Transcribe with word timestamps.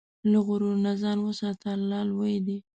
له 0.31 0.39
غرور 0.47 0.75
نه 0.85 0.93
ځان 1.01 1.17
وساته، 1.21 1.67
الله 1.77 2.01
لوی 2.09 2.35
دی. 2.45 2.57